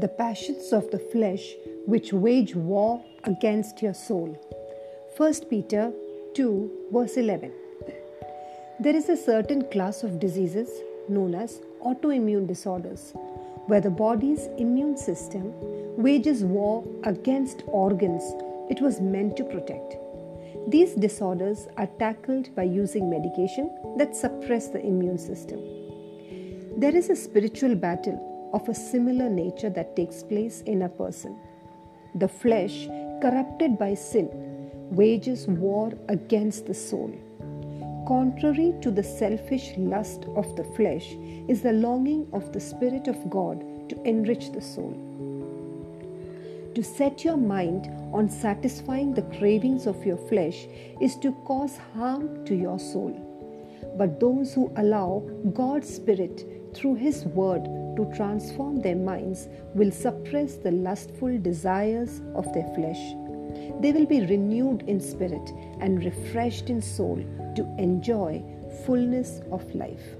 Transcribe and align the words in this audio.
the 0.00 0.08
passions 0.08 0.72
of 0.72 0.90
the 0.90 0.98
flesh 0.98 1.54
which 1.84 2.12
wage 2.12 2.54
war 2.54 3.04
against 3.24 3.82
your 3.82 3.92
soul. 3.92 4.28
1 5.16 5.34
Peter 5.50 5.92
2, 6.34 6.70
verse 6.90 7.18
11. 7.18 7.52
There 8.80 8.96
is 8.96 9.10
a 9.10 9.16
certain 9.16 9.62
class 9.70 10.02
of 10.02 10.18
diseases 10.18 10.70
known 11.10 11.34
as 11.34 11.60
autoimmune 11.84 12.46
disorders, 12.46 13.12
where 13.66 13.82
the 13.82 13.90
body's 13.90 14.46
immune 14.56 14.96
system 14.96 15.52
wages 15.96 16.44
war 16.44 16.82
against 17.04 17.62
organs 17.66 18.22
it 18.70 18.80
was 18.80 19.02
meant 19.02 19.36
to 19.36 19.44
protect. 19.44 19.96
These 20.68 20.94
disorders 20.94 21.68
are 21.76 21.88
tackled 21.98 22.54
by 22.54 22.62
using 22.62 23.10
medication 23.10 23.70
that 23.98 24.16
suppress 24.16 24.68
the 24.68 24.80
immune 24.80 25.18
system. 25.18 25.60
There 26.78 26.96
is 26.96 27.10
a 27.10 27.16
spiritual 27.16 27.74
battle 27.74 28.30
of 28.52 28.68
a 28.68 28.74
similar 28.74 29.28
nature 29.28 29.70
that 29.70 29.96
takes 29.96 30.22
place 30.22 30.62
in 30.62 30.82
a 30.82 30.88
person. 30.88 31.36
The 32.16 32.28
flesh, 32.28 32.86
corrupted 33.22 33.78
by 33.78 33.94
sin, 33.94 34.28
wages 34.90 35.46
war 35.46 35.92
against 36.08 36.66
the 36.66 36.74
soul. 36.74 37.12
Contrary 38.08 38.74
to 38.82 38.90
the 38.90 39.02
selfish 39.02 39.72
lust 39.76 40.24
of 40.34 40.56
the 40.56 40.64
flesh 40.64 41.14
is 41.48 41.62
the 41.62 41.72
longing 41.72 42.26
of 42.32 42.52
the 42.52 42.60
Spirit 42.60 43.06
of 43.06 43.30
God 43.30 43.60
to 43.88 44.02
enrich 44.02 44.52
the 44.52 44.60
soul. 44.60 44.96
To 46.74 46.82
set 46.82 47.24
your 47.24 47.36
mind 47.36 47.88
on 48.12 48.28
satisfying 48.28 49.12
the 49.12 49.28
cravings 49.38 49.86
of 49.86 50.04
your 50.06 50.16
flesh 50.16 50.66
is 51.00 51.16
to 51.16 51.32
cause 51.44 51.76
harm 51.94 52.44
to 52.46 52.54
your 52.54 52.78
soul. 52.78 53.26
But 53.96 54.20
those 54.20 54.54
who 54.54 54.72
allow 54.76 55.28
God's 55.52 55.92
Spirit 55.92 56.44
through 56.74 56.96
His 56.96 57.24
Word 57.24 57.64
to 57.96 58.10
transform 58.16 58.80
their 58.80 58.96
minds 58.96 59.48
will 59.74 59.90
suppress 59.90 60.54
the 60.56 60.70
lustful 60.70 61.38
desires 61.38 62.22
of 62.34 62.52
their 62.52 62.66
flesh. 62.74 63.14
They 63.80 63.92
will 63.92 64.06
be 64.06 64.20
renewed 64.20 64.82
in 64.86 65.00
spirit 65.00 65.50
and 65.80 66.04
refreshed 66.04 66.70
in 66.70 66.80
soul 66.80 67.22
to 67.56 67.74
enjoy 67.78 68.42
fullness 68.84 69.40
of 69.50 69.74
life. 69.74 70.16